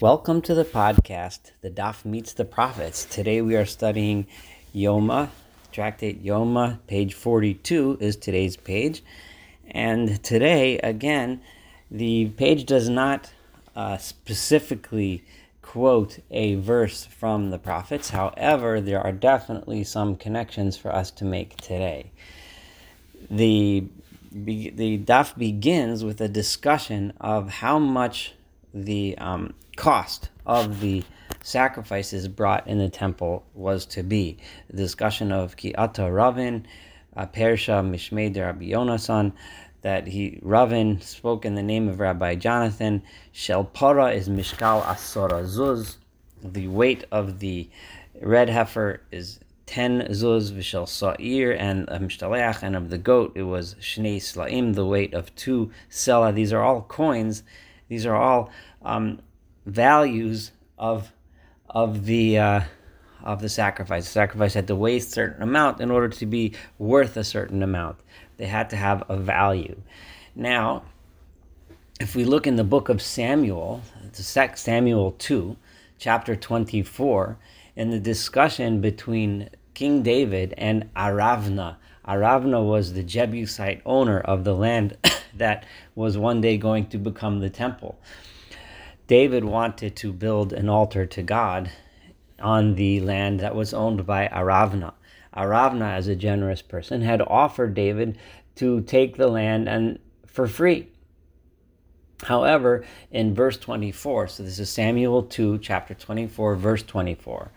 [0.00, 3.04] Welcome to the podcast, The Daf Meets the Prophets.
[3.04, 4.28] Today we are studying
[4.72, 5.30] Yoma,
[5.72, 9.02] Tractate Yoma, page 42 is today's page.
[9.68, 11.40] And today, again,
[11.90, 13.32] the page does not
[13.74, 15.24] uh, specifically
[15.62, 18.10] quote a verse from the prophets.
[18.10, 22.12] However, there are definitely some connections for us to make today.
[23.28, 23.88] The,
[24.30, 28.34] the Daf begins with a discussion of how much
[28.74, 31.04] the um, cost of the
[31.42, 34.38] sacrifices brought in the temple was to be.
[34.68, 36.66] The discussion of Ki'ata Ravin,
[37.16, 39.32] uh, Persha Mishmei de Rabbi Yonasan,
[39.82, 43.02] that he Ravin spoke in the name of Rabbi Jonathan.
[43.32, 45.96] Shel Para is Mishkal Asora Zuz.
[46.42, 47.68] The weight of the
[48.20, 53.42] red heifer is 10 zuz v'shel sa'ir and a mishtaleach, and of the goat it
[53.42, 56.34] was shnei slaim, the weight of two sela.
[56.34, 57.42] These are all coins.
[57.88, 58.50] These are all
[58.82, 59.20] um,
[59.66, 61.12] values of
[61.68, 62.60] of the uh,
[63.22, 64.04] of the sacrifice.
[64.04, 67.62] The sacrifice had to weigh a certain amount in order to be worth a certain
[67.62, 67.98] amount.
[68.36, 69.80] They had to have a value.
[70.34, 70.82] Now,
[72.00, 75.56] if we look in the book of Samuel, Samuel 2,
[75.98, 77.38] chapter 24,
[77.74, 81.78] in the discussion between King David and Aravna.
[82.08, 84.96] Aravna was the Jebusite owner of the land
[85.34, 88.00] that was one day going to become the temple.
[89.06, 91.70] David wanted to build an altar to God
[92.40, 94.94] on the land that was owned by Aravna.
[95.36, 98.18] Aravna, as a generous person, had offered David
[98.56, 100.88] to take the land and for free.
[102.24, 107.52] However, in verse 24, so this is Samuel 2, chapter 24, verse 24.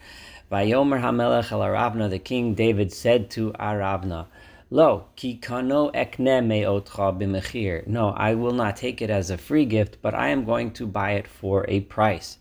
[0.51, 4.27] Vayomer Hamelech el Aravna, the king David said to Aravna,
[4.69, 7.87] Lo, ki kano ekne me'otcha b'mechir.
[7.87, 10.85] No, I will not take it as a free gift, but I am going to
[10.85, 12.37] buy it for a price.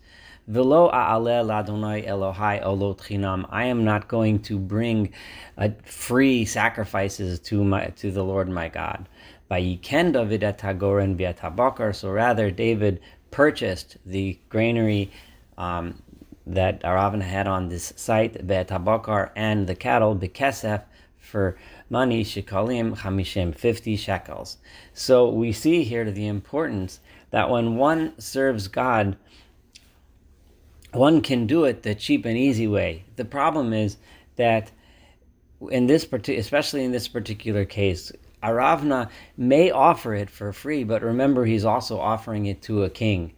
[0.48, 3.46] Velo a'aleh ladonai Elohai olot chinam.
[3.48, 5.12] I am not going to bring
[5.56, 9.08] uh, free sacrifices to my to the Lord my God.
[9.48, 11.94] Vayiken David et hagoren biatabakar.
[11.94, 13.00] So rather, David
[13.30, 15.12] purchased the granary
[15.56, 16.02] um,
[16.46, 20.82] that Aravna had on this site, be'etabakar, and the cattle, bekesef,
[21.18, 21.56] for
[21.88, 24.56] money, shekalim chamishim, 50 shekels.
[24.94, 29.16] So we see here the importance that when one serves God,
[30.92, 33.04] one can do it the cheap and easy way.
[33.16, 33.96] The problem is
[34.36, 34.72] that
[35.70, 38.10] in this particular, especially in this particular case,
[38.42, 43.34] Aravna may offer it for free, but remember he's also offering it to a king.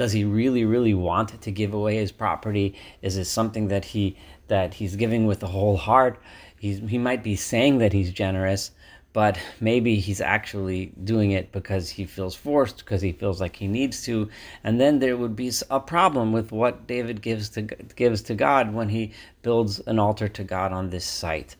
[0.00, 2.74] Does he really, really want to give away his property?
[3.02, 4.16] Is it something that he
[4.48, 6.18] that he's giving with the whole heart?
[6.58, 8.70] he's, he might be saying that he's generous,
[9.12, 13.66] but maybe he's actually doing it because he feels forced, because he feels like he
[13.66, 14.30] needs to,
[14.64, 18.72] and then there would be a problem with what David gives to gives to God
[18.72, 19.12] when he
[19.42, 21.56] builds an altar to God on this site.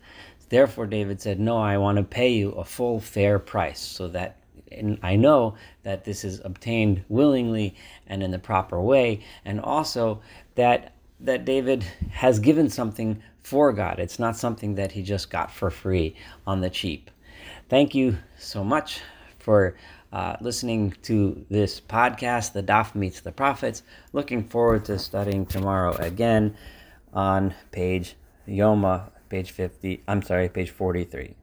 [0.49, 4.37] Therefore, David said, "No, I want to pay you a full, fair price, so that
[5.03, 7.75] I know that this is obtained willingly
[8.07, 10.21] and in the proper way, and also
[10.55, 13.99] that that David has given something for God.
[13.99, 16.17] It's not something that he just got for free
[16.47, 17.11] on the cheap.
[17.69, 19.01] Thank you so much
[19.39, 19.77] for
[20.13, 23.83] uh, listening to this podcast, The Daf Meets the Prophets.
[24.13, 26.57] Looking forward to studying tomorrow again
[27.13, 28.17] on page
[28.49, 31.35] Yoma, page 50, I'm sorry, page 43.